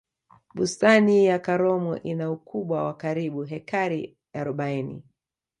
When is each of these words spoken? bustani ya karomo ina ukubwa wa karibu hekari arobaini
bustani 0.55 1.25
ya 1.25 1.39
karomo 1.39 1.99
ina 2.01 2.31
ukubwa 2.31 2.83
wa 2.83 2.97
karibu 2.97 3.43
hekari 3.43 4.17
arobaini 4.33 5.03